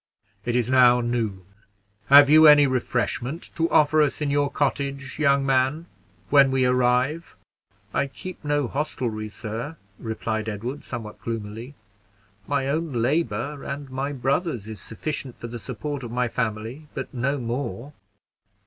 [0.45, 1.45] It is now noon.
[2.07, 5.85] Have you any refreshment to offer us in your cottage, young man,
[6.31, 7.35] when we arrive?"
[7.93, 11.75] "I keep no hostelry, sir," replied Edward, somewhat gloomily;
[12.47, 16.87] "my own labor and my brother's is sufficient for the support of my own family,
[16.95, 17.93] but no more."